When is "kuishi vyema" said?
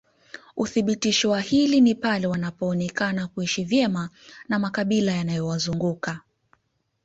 3.27-4.09